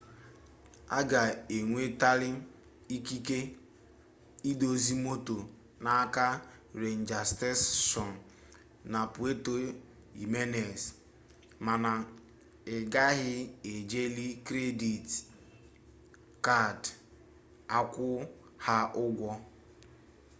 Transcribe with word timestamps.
a 0.97 0.99
ga-enwetali 1.11 2.29
ikike 2.95 3.39
idọsa 4.51 4.93
moto 5.05 5.37
n'aka 5.83 6.25
renja 6.81 7.19
steshọn 7.31 8.11
na 8.91 8.99
puerto 9.13 9.53
jimenez 10.19 10.81
mana 11.65 11.91
ị 12.75 12.77
gaghị 12.93 13.35
ejili 13.73 14.27
kredit 14.47 15.07
kad 16.45 16.79
akwụ 17.77 18.09
ha 18.65 18.77
ụgwọ 19.03 19.31